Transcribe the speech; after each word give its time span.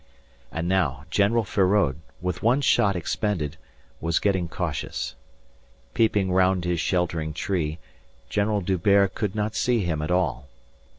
And 0.51 0.67
now 0.67 1.05
General 1.11 1.43
Feraud, 1.43 1.97
with 2.21 2.41
one 2.41 2.61
shot 2.61 2.95
expended, 2.95 3.57
was 3.99 4.17
getting 4.17 4.47
cautious. 4.47 5.13
Peeping 5.93 6.31
round 6.31 6.65
his 6.65 6.79
sheltering 6.79 7.33
tree, 7.33 7.77
General 8.27 8.61
D'Hubert 8.61 9.13
could 9.13 9.35
not 9.35 9.53
see 9.53 9.81
him 9.83 10.01
at 10.01 10.09
all. 10.09 10.47